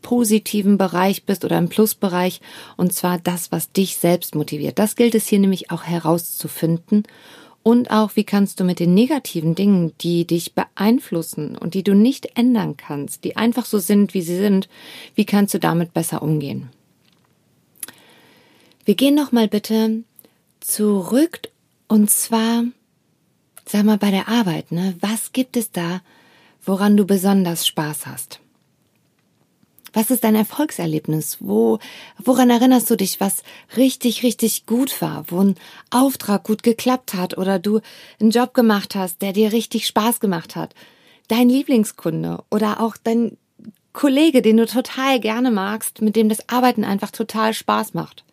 positiven 0.00 0.78
Bereich 0.78 1.24
bist 1.24 1.44
oder 1.44 1.58
im 1.58 1.68
Plusbereich 1.68 2.40
und 2.78 2.94
zwar 2.94 3.18
das, 3.18 3.52
was 3.52 3.70
dich 3.70 3.98
selbst 3.98 4.34
motiviert. 4.34 4.78
Das 4.78 4.96
gilt 4.96 5.14
es 5.14 5.26
hier 5.26 5.40
nämlich 5.40 5.70
auch 5.70 5.82
herauszufinden 5.82 7.02
und 7.62 7.90
auch, 7.90 8.12
wie 8.14 8.24
kannst 8.24 8.60
du 8.60 8.64
mit 8.64 8.78
den 8.80 8.94
negativen 8.94 9.54
Dingen, 9.54 9.92
die 10.00 10.26
dich 10.26 10.54
beeinflussen 10.54 11.54
und 11.54 11.74
die 11.74 11.82
du 11.82 11.94
nicht 11.94 12.38
ändern 12.38 12.78
kannst, 12.78 13.24
die 13.24 13.36
einfach 13.36 13.66
so 13.66 13.78
sind, 13.78 14.14
wie 14.14 14.22
sie 14.22 14.38
sind, 14.38 14.70
wie 15.14 15.26
kannst 15.26 15.52
du 15.52 15.58
damit 15.58 15.92
besser 15.92 16.22
umgehen? 16.22 16.70
Wir 18.88 18.94
gehen 18.94 19.14
noch 19.14 19.32
mal 19.32 19.48
bitte 19.48 20.02
zurück 20.60 21.40
und 21.88 22.08
zwar, 22.08 22.64
sag 23.66 23.84
mal, 23.84 23.98
bei 23.98 24.10
der 24.10 24.28
Arbeit, 24.28 24.72
ne? 24.72 24.96
Was 25.00 25.32
gibt 25.32 25.58
es 25.58 25.70
da, 25.70 26.00
woran 26.64 26.96
du 26.96 27.04
besonders 27.04 27.66
Spaß 27.66 28.06
hast? 28.06 28.40
Was 29.92 30.10
ist 30.10 30.24
dein 30.24 30.34
Erfolgserlebnis? 30.34 31.36
Wo, 31.40 31.80
woran 32.16 32.48
erinnerst 32.48 32.88
du 32.88 32.96
dich, 32.96 33.20
was 33.20 33.42
richtig, 33.76 34.22
richtig 34.22 34.64
gut 34.64 35.02
war, 35.02 35.26
wo 35.28 35.42
ein 35.42 35.56
Auftrag 35.90 36.44
gut 36.44 36.62
geklappt 36.62 37.12
hat 37.12 37.36
oder 37.36 37.58
du 37.58 37.82
einen 38.18 38.30
Job 38.30 38.54
gemacht 38.54 38.94
hast, 38.94 39.20
der 39.20 39.34
dir 39.34 39.52
richtig 39.52 39.86
Spaß 39.86 40.18
gemacht 40.18 40.56
hat? 40.56 40.74
Dein 41.28 41.50
Lieblingskunde 41.50 42.42
oder 42.50 42.80
auch 42.80 42.96
dein 42.96 43.36
Kollege, 43.92 44.40
den 44.40 44.56
du 44.56 44.64
total 44.64 45.20
gerne 45.20 45.50
magst, 45.50 46.00
mit 46.00 46.16
dem 46.16 46.30
das 46.30 46.48
Arbeiten 46.48 46.84
einfach 46.84 47.10
total 47.10 47.52
Spaß 47.52 47.92
macht. 47.92 48.24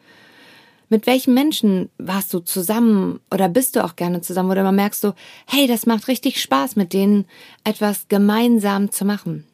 Mit 0.89 1.07
welchen 1.07 1.33
Menschen 1.33 1.89
warst 1.97 2.33
du 2.33 2.39
zusammen 2.39 3.19
oder 3.31 3.49
bist 3.49 3.75
du 3.75 3.83
auch 3.83 3.95
gerne 3.95 4.21
zusammen 4.21 4.51
oder 4.51 4.63
man 4.63 4.75
merkst 4.75 5.03
du, 5.03 5.13
hey, 5.47 5.67
das 5.67 5.85
macht 5.85 6.07
richtig 6.07 6.41
Spaß, 6.41 6.75
mit 6.75 6.93
denen 6.93 7.25
etwas 7.63 8.07
gemeinsam 8.07 8.91
zu 8.91 9.03
machen. 9.03 9.45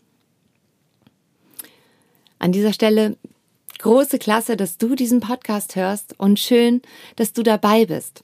An 2.38 2.52
dieser 2.52 2.74
Stelle 2.74 3.18
große 3.80 4.20
Klasse, 4.20 4.58
dass 4.58 4.78
du 4.78 4.96
diesen 4.96 5.20
Podcast 5.20 5.76
hörst 5.76 6.20
und 6.20 6.40
schön, 6.40 6.82
dass 7.16 7.34
du 7.34 7.44
dabei 7.44 7.86
bist. 7.86 8.24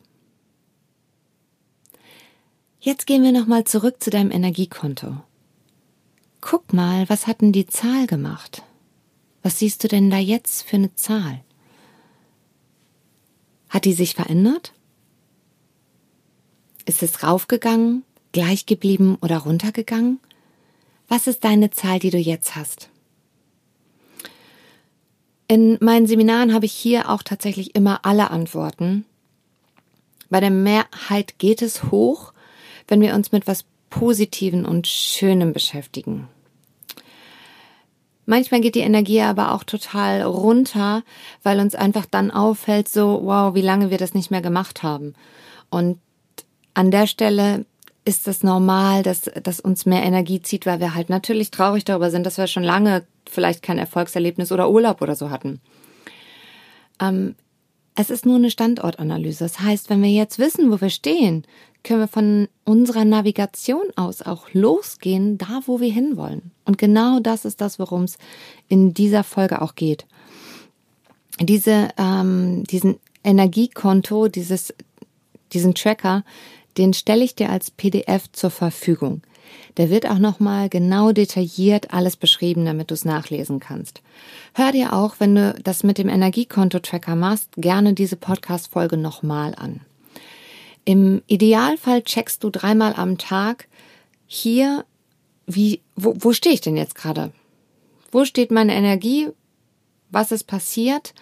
Jetzt 2.80 3.08
gehen 3.08 3.24
wir 3.24 3.32
nochmal 3.32 3.64
zurück 3.64 4.02
zu 4.02 4.10
deinem 4.10 4.32
Energiekonto. 4.32 5.18
Guck 6.42 6.74
mal, 6.74 7.10
was 7.10 7.28
hat 7.28 7.42
denn 7.42 7.52
die 7.52 7.66
Zahl 7.66 8.08
gemacht? 8.08 8.64
Was 9.44 9.60
siehst 9.60 9.84
du 9.84 9.88
denn 9.88 10.10
da 10.10 10.18
jetzt 10.18 10.64
für 10.64 10.78
eine 10.78 10.94
Zahl? 10.96 11.42
Hat 13.70 13.86
die 13.86 13.94
sich 13.94 14.16
verändert? 14.16 14.74
Ist 16.86 17.04
es 17.04 17.24
raufgegangen, 17.24 18.04
gleich 18.32 18.66
geblieben 18.66 19.18
oder 19.22 19.40
runtergegangen? 19.40 20.20
Was 21.08 21.28
ist 21.28 21.44
deine 21.44 21.72
Zahl, 21.72 22.00
die 22.00 22.10
du 22.10 22.18
jetzt 22.18 22.56
hast? 22.56 22.90
In 25.48 25.78
meinen 25.80 26.08
Seminaren 26.08 26.54
habe 26.54 26.66
ich 26.66 26.74
hier 26.74 27.10
auch 27.10 27.24
tatsächlich 27.24 27.76
immer 27.76 28.06
alle 28.06 28.32
Antworten. 28.32 29.06
Bei 30.30 30.42
der 30.42 30.50
Mehrheit 30.50 31.40
geht 31.40 31.62
es 31.62 31.84
hoch, 31.84 32.34
wenn 32.88 33.00
wir 33.02 33.16
uns 33.16 33.32
mit 33.32 33.48
was 33.48 33.64
Positiven 33.90 34.66
und 34.66 34.88
Schönem 34.88 35.54
beschäftigen. 35.54 36.28
Manchmal 38.30 38.60
geht 38.60 38.76
die 38.76 38.82
Energie 38.82 39.22
aber 39.22 39.54
auch 39.54 39.64
total 39.64 40.22
runter, 40.22 41.02
weil 41.44 41.62
uns 41.62 41.76
einfach 41.76 42.06
dann 42.06 42.30
auffällt, 42.30 42.90
so, 42.90 43.22
wow, 43.24 43.56
wie 43.56 43.62
lange 43.62 43.90
wir 43.90 43.98
das 43.98 44.14
nicht 44.14 44.32
mehr 44.32 44.42
gemacht 44.42 44.84
haben. 44.84 45.14
Und 45.70 45.98
an 46.74 46.92
der 46.92 47.08
Stelle 47.08 47.66
ist 48.04 48.28
es 48.28 48.44
normal, 48.44 49.02
dass, 49.02 49.32
dass 49.44 49.62
uns 49.62 49.86
mehr 49.86 50.04
Energie 50.04 50.42
zieht, 50.42 50.66
weil 50.66 50.82
wir 50.82 50.94
halt 50.94 51.10
natürlich 51.10 51.52
traurig 51.52 51.86
darüber 51.86 52.12
sind, 52.12 52.26
dass 52.26 52.38
wir 52.38 52.48
schon 52.48 52.64
lange 52.64 53.08
vielleicht 53.30 53.64
kein 53.64 53.78
Erfolgserlebnis 53.78 54.52
oder 54.52 54.70
Urlaub 54.70 55.02
oder 55.02 55.16
so 55.16 55.30
hatten. 55.30 55.62
Ähm, 57.02 57.36
es 57.96 58.10
ist 58.10 58.26
nur 58.26 58.36
eine 58.36 58.52
Standortanalyse. 58.52 59.46
Das 59.46 59.62
heißt, 59.62 59.90
wenn 59.90 60.04
wir 60.04 60.12
jetzt 60.12 60.38
wissen, 60.38 60.70
wo 60.70 60.82
wir 60.82 60.90
stehen, 60.90 61.46
können 61.88 62.02
wir 62.02 62.08
von 62.10 62.50
unserer 62.66 63.06
Navigation 63.06 63.86
aus 63.96 64.22
auch 64.22 64.54
losgehen, 64.54 65.38
da 65.38 65.62
wo 65.66 65.80
wir 65.80 65.92
hinwollen. 65.92 66.52
Und 66.66 66.78
genau 66.78 67.22
das 67.22 67.46
ist 67.46 67.62
das, 67.62 67.80
worum 67.80 68.04
es 68.04 68.18
in 68.68 68.94
dieser 68.94 69.24
Folge 69.24 69.62
auch 69.62 69.76
geht. 69.76 70.06
Diese, 71.40 71.90
ähm, 71.98 72.66
diesen 72.66 72.98
Energiekonto, 73.24 74.28
dieses, 74.28 74.74
diesen 75.54 75.76
Tracker, 75.76 76.24
den 76.78 76.94
stelle 76.94 77.24
ich 77.24 77.36
dir 77.36 77.50
als 77.50 77.72
PDF 77.72 78.30
zur 78.34 78.50
Verfügung. 78.50 79.22
Der 79.78 79.90
wird 79.90 80.10
auch 80.10 80.20
nochmal 80.20 80.68
genau 80.68 81.14
detailliert 81.14 81.94
alles 81.94 82.18
beschrieben, 82.18 82.66
damit 82.66 82.90
du 82.92 82.96
es 82.96 83.06
nachlesen 83.06 83.60
kannst. 83.62 84.02
Hör 84.54 84.74
dir 84.74 84.92
auch, 84.92 85.16
wenn 85.20 85.36
du 85.36 85.56
das 85.64 85.84
mit 85.84 86.00
dem 86.00 86.10
Energiekonto-Tracker 86.10 87.16
machst, 87.16 87.50
gerne 87.56 87.94
diese 87.94 88.18
Podcast-Folge 88.18 88.98
nochmal 88.98 89.56
an. 89.56 89.80
Im 90.88 91.22
Idealfall 91.28 92.02
checkst 92.02 92.46
du 92.46 92.50
dreimal 92.50 92.94
am 92.96 93.18
Tag 93.18 93.68
hier, 94.26 94.86
wie, 95.46 95.82
wo, 95.98 96.16
wo 96.18 96.32
stehe 96.32 96.56
ich 96.56 96.62
denn 96.62 96.78
jetzt 96.78 96.96
gerade? 96.96 97.34
Wo 98.10 98.24
steht 98.24 98.52
meine 98.52 98.74
Energie? 98.74 99.28
Was 100.12 100.32
ist 100.32 100.46
passiert? 100.46 101.14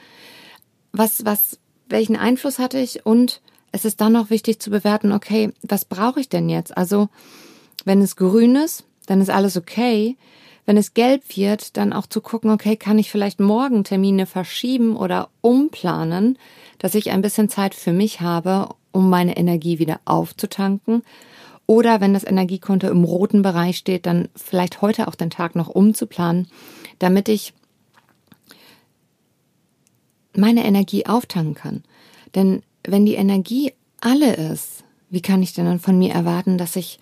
Was, 0.91 1.25
was, 1.25 1.57
welchen 1.89 2.15
Einfluss 2.15 2.59
hatte 2.59 2.77
ich? 2.77 3.07
Und 3.07 3.41
es 3.71 3.85
ist 3.85 4.01
dann 4.01 4.13
noch 4.13 4.29
wichtig 4.29 4.59
zu 4.59 4.69
bewerten, 4.69 5.11
okay, 5.11 5.51
was 5.63 5.83
brauche 5.83 6.19
ich 6.19 6.29
denn 6.29 6.47
jetzt? 6.47 6.77
Also, 6.77 7.09
wenn 7.85 8.03
es 8.03 8.17
grün 8.17 8.55
ist, 8.55 8.83
dann 9.07 9.19
ist 9.19 9.31
alles 9.31 9.57
okay. 9.57 10.15
Wenn 10.67 10.77
es 10.77 10.93
gelb 10.93 11.23
wird, 11.35 11.75
dann 11.75 11.91
auch 11.91 12.05
zu 12.05 12.21
gucken, 12.21 12.51
okay, 12.51 12.75
kann 12.77 12.99
ich 12.99 13.09
vielleicht 13.09 13.39
morgen 13.39 13.83
Termine 13.83 14.27
verschieben 14.27 14.95
oder 14.95 15.29
umplanen, 15.41 16.37
dass 16.77 16.93
ich 16.93 17.09
ein 17.09 17.23
bisschen 17.23 17.49
Zeit 17.49 17.73
für 17.73 17.93
mich 17.93 18.21
habe, 18.21 18.69
um 18.95 19.09
meine 19.09 19.37
Energie 19.37 19.77
wieder 19.77 19.99
aufzutanken. 20.05 21.03
Oder 21.67 21.99
wenn 21.99 22.13
das 22.13 22.23
Energiekonto 22.23 22.87
im 22.87 23.03
roten 23.03 23.41
Bereich 23.41 23.77
steht, 23.77 24.05
dann 24.05 24.29
vielleicht 24.35 24.81
heute 24.81 25.07
auch 25.07 25.15
den 25.15 25.29
Tag 25.29 25.55
noch 25.55 25.67
umzuplanen, 25.67 26.47
damit 26.99 27.27
ich 27.27 27.53
meine 30.35 30.65
Energie 30.65 31.05
auftanken 31.05 31.55
kann. 31.55 31.83
Denn 32.35 32.63
wenn 32.83 33.05
die 33.05 33.15
Energie 33.15 33.73
alle 33.99 34.35
ist, 34.35 34.83
wie 35.09 35.21
kann 35.21 35.43
ich 35.43 35.53
denn 35.53 35.65
dann 35.65 35.79
von 35.79 35.97
mir 35.97 36.13
erwarten, 36.13 36.57
dass 36.57 36.75
ich 36.75 36.99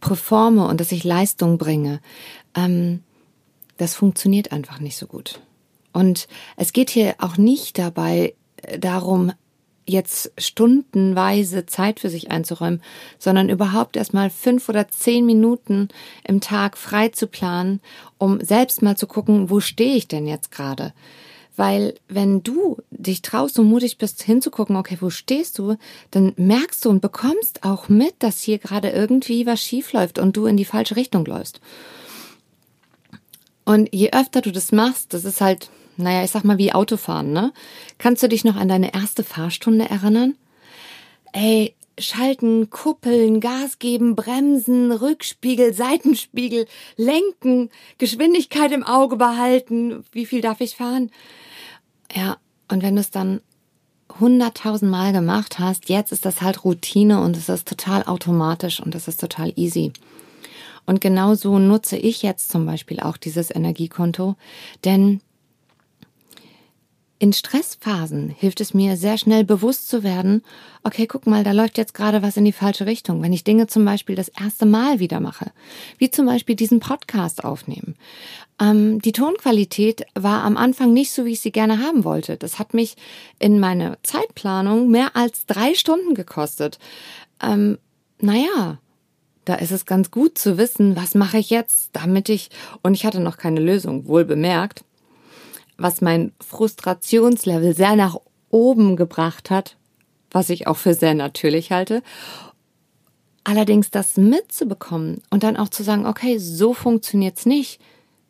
performe 0.00 0.66
und 0.66 0.80
dass 0.80 0.92
ich 0.92 1.04
Leistung 1.04 1.58
bringe? 1.58 2.00
Ähm, 2.54 3.02
das 3.76 3.94
funktioniert 3.94 4.52
einfach 4.52 4.80
nicht 4.80 4.96
so 4.96 5.06
gut. 5.06 5.40
Und 5.92 6.28
es 6.56 6.72
geht 6.72 6.90
hier 6.90 7.14
auch 7.18 7.36
nicht 7.36 7.78
dabei 7.78 8.34
äh, 8.62 8.78
darum, 8.78 9.32
jetzt 9.86 10.32
stundenweise 10.36 11.66
Zeit 11.66 12.00
für 12.00 12.10
sich 12.10 12.30
einzuräumen, 12.30 12.82
sondern 13.18 13.48
überhaupt 13.48 13.96
erstmal 13.96 14.30
fünf 14.30 14.68
oder 14.68 14.88
zehn 14.88 15.24
Minuten 15.24 15.88
im 16.24 16.40
Tag 16.40 16.76
frei 16.76 17.08
zu 17.08 17.26
planen, 17.26 17.80
um 18.18 18.40
selbst 18.40 18.82
mal 18.82 18.96
zu 18.96 19.06
gucken, 19.06 19.48
wo 19.48 19.60
stehe 19.60 19.96
ich 19.96 20.08
denn 20.08 20.26
jetzt 20.26 20.50
gerade? 20.50 20.92
Weil 21.56 21.94
wenn 22.08 22.42
du 22.42 22.76
dich 22.90 23.22
traust 23.22 23.58
und 23.58 23.66
mutig 23.66 23.96
bist 23.96 24.22
hinzugucken, 24.22 24.76
okay, 24.76 24.98
wo 25.00 25.08
stehst 25.08 25.58
du, 25.58 25.76
dann 26.10 26.34
merkst 26.36 26.84
du 26.84 26.90
und 26.90 27.00
bekommst 27.00 27.64
auch 27.64 27.88
mit, 27.88 28.14
dass 28.18 28.40
hier 28.40 28.58
gerade 28.58 28.90
irgendwie 28.90 29.46
was 29.46 29.62
schief 29.62 29.92
läuft 29.92 30.18
und 30.18 30.36
du 30.36 30.46
in 30.46 30.58
die 30.58 30.66
falsche 30.66 30.96
Richtung 30.96 31.24
läufst. 31.24 31.60
Und 33.64 33.88
je 33.92 34.12
öfter 34.12 34.42
du 34.42 34.52
das 34.52 34.70
machst, 34.70 35.14
das 35.14 35.24
ist 35.24 35.40
halt 35.40 35.70
naja, 35.96 36.24
ich 36.24 36.30
sag 36.30 36.44
mal 36.44 36.58
wie 36.58 36.72
Autofahren, 36.72 37.32
ne? 37.32 37.52
Kannst 37.98 38.22
du 38.22 38.28
dich 38.28 38.44
noch 38.44 38.56
an 38.56 38.68
deine 38.68 38.94
erste 38.94 39.24
Fahrstunde 39.24 39.88
erinnern? 39.88 40.34
Ey, 41.32 41.74
schalten, 41.98 42.70
kuppeln, 42.70 43.40
Gas 43.40 43.78
geben, 43.78 44.16
bremsen, 44.16 44.92
Rückspiegel, 44.92 45.72
Seitenspiegel, 45.72 46.66
lenken, 46.96 47.70
Geschwindigkeit 47.98 48.72
im 48.72 48.84
Auge 48.84 49.16
behalten. 49.16 50.04
Wie 50.12 50.26
viel 50.26 50.40
darf 50.40 50.60
ich 50.60 50.76
fahren? 50.76 51.10
Ja, 52.14 52.36
und 52.70 52.82
wenn 52.82 52.94
du 52.94 53.00
es 53.00 53.10
dann 53.10 53.40
hunderttausend 54.20 54.90
Mal 54.90 55.12
gemacht 55.12 55.58
hast, 55.58 55.88
jetzt 55.88 56.12
ist 56.12 56.24
das 56.24 56.42
halt 56.42 56.64
Routine 56.64 57.20
und 57.20 57.36
es 57.36 57.48
ist 57.48 57.68
total 57.68 58.04
automatisch 58.04 58.80
und 58.80 58.94
es 58.94 59.08
ist 59.08 59.20
total 59.20 59.52
easy. 59.56 59.92
Und 60.86 61.00
genauso 61.00 61.58
nutze 61.58 61.96
ich 61.96 62.22
jetzt 62.22 62.50
zum 62.50 62.64
Beispiel 62.64 63.00
auch 63.00 63.16
dieses 63.16 63.54
Energiekonto, 63.54 64.36
denn 64.84 65.20
in 67.18 67.32
Stressphasen 67.32 68.28
hilft 68.28 68.60
es 68.60 68.74
mir 68.74 68.96
sehr 68.96 69.16
schnell 69.16 69.42
bewusst 69.42 69.88
zu 69.88 70.02
werden, 70.02 70.42
okay, 70.82 71.06
guck 71.06 71.26
mal, 71.26 71.44
da 71.44 71.52
läuft 71.52 71.78
jetzt 71.78 71.94
gerade 71.94 72.22
was 72.22 72.36
in 72.36 72.44
die 72.44 72.52
falsche 72.52 72.84
Richtung. 72.84 73.22
Wenn 73.22 73.32
ich 73.32 73.42
Dinge 73.42 73.66
zum 73.66 73.84
Beispiel 73.84 74.14
das 74.14 74.28
erste 74.28 74.66
Mal 74.66 74.98
wieder 74.98 75.20
mache, 75.20 75.50
wie 75.96 76.10
zum 76.10 76.26
Beispiel 76.26 76.56
diesen 76.56 76.78
Podcast 76.78 77.42
aufnehmen. 77.44 77.96
Ähm, 78.60 79.00
die 79.00 79.12
Tonqualität 79.12 80.04
war 80.14 80.44
am 80.44 80.56
Anfang 80.56 80.92
nicht 80.92 81.10
so, 81.10 81.24
wie 81.24 81.32
ich 81.32 81.40
sie 81.40 81.52
gerne 81.52 81.80
haben 81.80 82.04
wollte. 82.04 82.36
Das 82.36 82.58
hat 82.58 82.74
mich 82.74 82.96
in 83.38 83.60
meiner 83.60 83.96
Zeitplanung 84.02 84.90
mehr 84.90 85.16
als 85.16 85.46
drei 85.46 85.74
Stunden 85.74 86.14
gekostet. 86.14 86.78
Ähm, 87.42 87.78
naja, 88.20 88.78
da 89.46 89.54
ist 89.54 89.70
es 89.70 89.86
ganz 89.86 90.10
gut 90.10 90.36
zu 90.36 90.58
wissen, 90.58 90.96
was 90.96 91.14
mache 91.14 91.38
ich 91.38 91.50
jetzt, 91.50 91.90
damit 91.92 92.28
ich, 92.28 92.50
und 92.82 92.94
ich 92.94 93.06
hatte 93.06 93.20
noch 93.20 93.38
keine 93.38 93.60
Lösung, 93.60 94.06
wohl 94.06 94.24
bemerkt, 94.24 94.84
was 95.78 96.00
mein 96.00 96.32
Frustrationslevel 96.40 97.74
sehr 97.74 97.96
nach 97.96 98.16
oben 98.50 98.96
gebracht 98.96 99.50
hat, 99.50 99.76
was 100.30 100.50
ich 100.50 100.66
auch 100.66 100.76
für 100.76 100.94
sehr 100.94 101.14
natürlich 101.14 101.72
halte. 101.72 102.02
Allerdings 103.44 103.90
das 103.90 104.16
mitzubekommen 104.16 105.22
und 105.30 105.42
dann 105.42 105.56
auch 105.56 105.68
zu 105.68 105.82
sagen, 105.82 106.06
okay, 106.06 106.38
so 106.38 106.74
funktioniert's 106.74 107.46
nicht. 107.46 107.80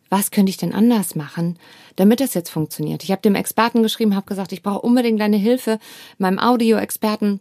Was 0.08 0.30
könnte 0.30 0.50
ich 0.50 0.56
denn 0.56 0.74
anders 0.74 1.14
machen, 1.14 1.58
damit 1.96 2.20
das 2.20 2.34
jetzt 2.34 2.50
funktioniert? 2.50 3.02
Ich 3.02 3.10
habe 3.10 3.22
dem 3.22 3.34
Experten 3.34 3.82
geschrieben, 3.82 4.14
habe 4.14 4.26
gesagt, 4.26 4.52
ich 4.52 4.62
brauche 4.62 4.82
unbedingt 4.82 5.20
deine 5.20 5.36
Hilfe, 5.36 5.78
meinem 6.18 6.38
Audioexperten. 6.38 7.40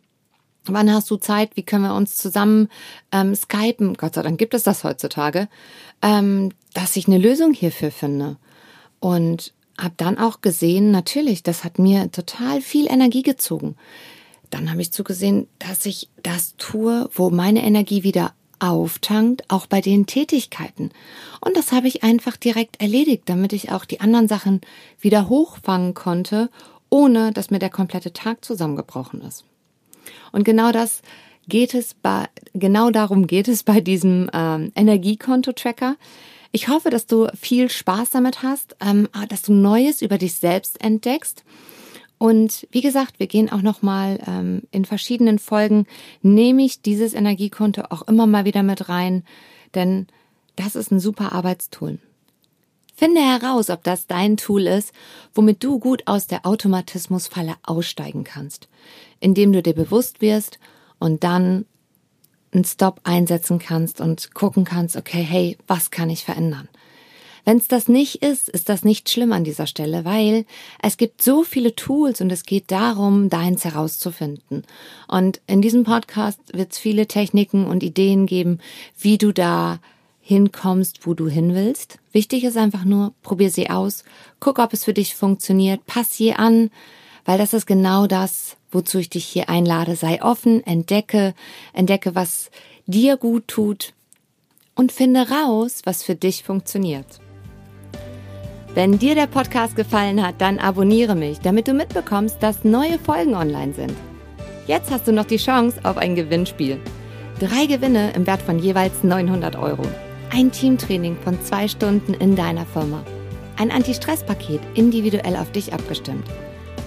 Wann 0.66 0.92
hast 0.92 1.12
du 1.12 1.18
Zeit? 1.18 1.56
Wie 1.56 1.64
können 1.64 1.84
wir 1.84 1.94
uns 1.94 2.16
zusammen 2.16 2.70
ähm, 3.12 3.36
skypen? 3.36 3.96
Gott 3.96 4.16
sei 4.16 4.24
Dank 4.24 4.40
gibt 4.40 4.56
es 4.56 4.64
das 4.64 4.84
heutzutage, 4.84 5.48
ähm, 6.02 6.52
dass 6.74 6.96
ich 6.96 7.08
eine 7.08 7.20
Lösung 7.20 7.54
hierfür 7.54 7.92
finde. 7.92 8.38
Und 9.00 9.54
habe 9.80 9.94
dann 9.98 10.18
auch 10.18 10.42
gesehen, 10.42 10.92
natürlich, 10.92 11.44
das 11.44 11.64
hat 11.64 11.80
mir 11.80 12.12
total 12.12 12.62
viel 12.62 12.88
Energie 12.88 13.24
gezogen. 13.24 13.76
Dann 14.50 14.72
habe 14.72 14.82
ich 14.82 14.92
zugesehen, 14.92 15.48
dass 15.60 15.86
ich 15.86 16.10
das 16.24 16.56
tue, 16.58 17.10
wo 17.14 17.30
meine 17.30 17.64
Energie 17.64 18.04
wieder 18.04 18.34
auftankt, 18.60 19.44
auch 19.50 19.66
bei 19.66 19.82
den 19.82 20.06
Tätigkeiten. 20.06 20.92
Und 21.42 21.58
das 21.58 21.72
habe 21.72 21.88
ich 21.88 22.04
einfach 22.04 22.38
direkt 22.38 22.82
erledigt, 22.82 23.24
damit 23.26 23.54
ich 23.54 23.72
auch 23.72 23.86
die 23.86 24.00
anderen 24.00 24.28
Sachen 24.28 24.62
wieder 25.00 25.30
hochfangen 25.30 25.94
konnte, 25.94 26.50
ohne 26.90 27.32
dass 27.32 27.52
mir 27.52 27.60
der 27.60 27.70
komplette 27.70 28.14
Tag 28.14 28.46
zusammengebrochen 28.46 29.22
ist. 29.22 29.44
Und 30.32 30.44
genau 30.44 30.72
das 30.72 31.02
geht 31.48 31.74
es 31.74 31.94
bei, 31.94 32.28
genau 32.54 32.92
darum 32.92 33.28
geht 33.28 33.48
es 33.48 33.64
bei 33.64 33.82
diesem 33.82 34.30
ähm, 34.34 34.72
Energiekonto-Tracker. 34.76 35.96
Ich 36.56 36.70
hoffe, 36.70 36.90
dass 36.90 37.06
du 37.06 37.28
viel 37.38 37.70
Spaß 37.70 38.12
damit 38.12 38.42
hast, 38.42 38.78
ähm, 38.80 39.10
dass 39.28 39.42
du 39.42 39.52
Neues 39.52 40.02
über 40.02 40.18
dich 40.18 40.36
selbst 40.36 40.82
entdeckst. 40.82 41.44
Und 42.18 42.66
wie 42.72 42.80
gesagt, 42.80 43.20
wir 43.20 43.28
gehen 43.28 43.52
auch 43.52 43.62
noch 43.62 43.82
mal 43.82 44.22
ähm, 44.26 44.62
in 44.72 44.86
verschiedenen 44.86 45.38
Folgen 45.38 45.86
nehme 46.22 46.64
ich 46.64 46.82
dieses 46.82 47.14
Energiekonto 47.14 47.82
auch 47.90 48.04
immer 48.04 48.26
mal 48.26 48.46
wieder 48.46 48.64
mit 48.64 48.88
rein, 48.88 49.26
denn 49.74 50.08
das 50.56 50.78
ist 50.78 50.94
ein 50.94 51.02
super 51.02 51.34
Arbeitstool. 51.34 52.00
Finde 52.96 53.20
heraus, 53.20 53.70
ob 53.70 53.84
das 53.84 54.08
dein 54.08 54.38
Tool 54.38 54.66
ist, 54.66 54.94
womit 55.34 55.62
du 55.62 55.78
gut 55.78 56.04
aus 56.06 56.28
der 56.28 56.46
Automatismusfalle 56.46 57.56
aussteigen 57.64 58.24
kannst, 58.24 58.70
indem 59.20 59.52
du 59.52 59.62
dir 59.62 59.74
bewusst 59.74 60.22
wirst 60.22 60.58
und 61.00 61.26
dann 61.26 61.66
einen 62.56 62.66
Stop 62.66 63.02
einsetzen 63.04 63.60
kannst 63.60 64.02
und 64.02 64.34
gucken 64.34 64.66
kannst, 64.66 64.96
okay, 64.96 65.22
hey, 65.22 65.58
was 65.68 65.92
kann 65.92 66.10
ich 66.10 66.24
verändern? 66.24 66.68
Wenn 67.46 67.58
es 67.58 67.68
das 67.68 67.88
nicht 67.88 68.24
ist, 68.24 68.50
ist 68.50 68.70
das 68.70 68.84
nicht 68.84 69.08
schlimm 69.08 69.32
an 69.32 69.44
dieser 69.44 69.68
Stelle, 69.68 70.04
weil 70.04 70.46
es 70.82 70.98
gibt 70.98 71.22
so 71.22 71.44
viele 71.44 71.76
Tools 71.76 72.20
und 72.20 72.32
es 72.32 72.44
geht 72.44 72.72
darum, 72.72 73.30
deins 73.30 73.64
herauszufinden. 73.64 74.64
Und 75.08 75.42
in 75.46 75.62
diesem 75.62 75.84
Podcast 75.84 76.40
wird 76.54 76.72
es 76.72 76.80
viele 76.80 77.06
Techniken 77.06 77.68
und 77.68 77.84
Ideen 77.84 78.26
geben, 78.26 78.60
wie 78.98 79.20
du 79.20 79.32
da 79.32 79.80
hinkommst, 80.22 81.06
wo 81.06 81.14
du 81.14 81.28
hin 81.28 81.54
willst. 81.54 82.00
Wichtig 82.12 82.46
ist 82.46 82.58
einfach 82.58 82.84
nur, 82.84 83.14
probier 83.22 83.52
sie 83.52 83.70
aus, 83.70 84.04
guck, 84.40 84.58
ob 84.58 84.74
es 84.74 84.84
für 84.84 84.94
dich 84.94 85.14
funktioniert, 85.14 85.86
pass 85.86 86.18
sie 86.18 86.34
an, 86.34 86.72
weil 87.26 87.38
das 87.38 87.54
ist 87.54 87.66
genau 87.66 88.08
das, 88.08 88.56
wozu 88.72 89.00
ich 89.00 89.10
dich 89.10 89.26
hier 89.26 89.50
einlade. 89.50 89.96
Sei 89.96 90.22
offen, 90.22 90.66
entdecke, 90.66 91.34
entdecke, 91.74 92.16
was 92.16 92.52
dir 92.86 93.18
gut 93.18 93.48
tut 93.48 93.94
und 94.76 94.92
finde 94.92 95.30
raus, 95.30 95.82
was 95.86 96.04
für 96.04 96.16
dich 96.16 96.44
funktioniert. 96.44 97.20
Wenn 98.76 99.00
dir 99.00 99.16
der 99.16 99.28
Podcast 99.28 99.76
gefallen 99.76 100.26
hat, 100.26 100.36
dann 100.40 100.60
abonniere 100.60 101.16
mich, 101.16 101.40
damit 101.40 101.68
du 101.68 101.74
mitbekommst, 101.74 102.44
dass 102.44 102.66
neue 102.66 103.00
Folgen 103.00 103.34
online 103.34 103.74
sind. 103.74 103.94
Jetzt 104.68 104.92
hast 104.92 105.08
du 105.08 105.14
noch 105.14 105.26
die 105.26 105.38
Chance 105.38 105.80
auf 105.84 105.98
ein 105.98 106.16
Gewinnspiel. 106.16 106.80
Drei 107.40 107.68
Gewinne 107.68 108.12
im 108.14 108.28
Wert 108.28 108.42
von 108.42 108.60
jeweils 108.60 109.04
900 109.04 109.56
Euro. 109.56 109.84
Ein 110.32 110.52
Teamtraining 110.52 111.16
von 111.24 111.42
zwei 111.42 111.68
Stunden 111.68 112.14
in 112.14 112.36
deiner 112.36 112.66
Firma. 112.66 113.04
Ein 113.58 113.72
Anti-Stress-Paket 113.72 114.60
individuell 114.74 115.38
auf 115.38 115.52
dich 115.52 115.72
abgestimmt. 115.72 116.26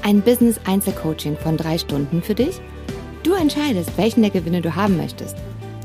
Ein 0.03 0.23
Business-Einzelcoaching 0.23 1.37
von 1.37 1.57
drei 1.57 1.79
Stunden 1.79 2.23
für 2.23 2.35
dich. 2.35 2.61
Du 3.23 3.35
entscheidest, 3.35 3.91
welchen 3.97 4.23
der 4.23 4.31
Gewinne 4.31 4.63
du 4.63 4.75
haben 4.75 4.97
möchtest. 4.97 5.37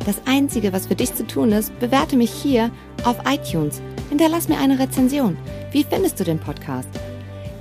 Das 0.05 0.21
Einzige, 0.25 0.73
was 0.73 0.87
für 0.87 0.95
dich 0.95 1.13
zu 1.13 1.25
tun 1.25 1.51
ist, 1.51 1.77
bewerte 1.79 2.15
mich 2.15 2.31
hier 2.31 2.71
auf 3.05 3.17
iTunes. 3.25 3.81
Hinterlass 4.09 4.47
mir 4.47 4.59
eine 4.59 4.79
Rezension. 4.79 5.37
Wie 5.71 5.83
findest 5.83 6.19
du 6.19 6.23
den 6.23 6.39
Podcast? 6.39 6.89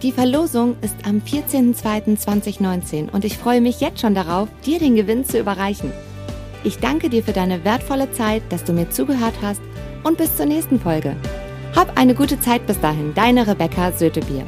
Die 0.02 0.12
Verlosung 0.12 0.76
ist 0.82 0.96
am 1.04 1.18
14.02.2019 1.18 3.10
und 3.10 3.24
ich 3.24 3.38
freue 3.38 3.60
mich 3.60 3.80
jetzt 3.80 4.00
schon 4.00 4.14
darauf, 4.14 4.48
dir 4.66 4.80
den 4.80 4.96
Gewinn 4.96 5.24
zu 5.24 5.38
überreichen. 5.38 5.92
Ich 6.64 6.78
danke 6.78 7.08
dir 7.08 7.22
für 7.22 7.32
deine 7.32 7.64
wertvolle 7.64 8.10
Zeit, 8.10 8.42
dass 8.50 8.64
du 8.64 8.72
mir 8.72 8.90
zugehört 8.90 9.34
hast 9.42 9.60
und 10.02 10.18
bis 10.18 10.36
zur 10.36 10.46
nächsten 10.46 10.80
Folge. 10.80 11.16
Hab 11.76 11.96
eine 11.96 12.14
gute 12.14 12.40
Zeit 12.40 12.66
bis 12.66 12.80
dahin, 12.80 13.14
deine 13.14 13.46
Rebecca 13.46 13.92
Sötebier. 13.92 14.44